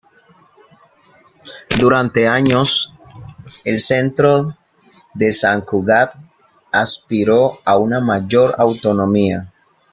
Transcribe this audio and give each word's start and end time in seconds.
Durante 1.79 2.27
años, 2.27 2.91
el 3.63 3.79
centro 3.79 4.57
de 5.13 5.31
San 5.31 5.61
Cugat 5.61 6.15
aspiró 6.71 7.59
a 7.63 7.77
una 7.77 7.99
mayor 8.01 8.55
autonomía. 8.57 9.53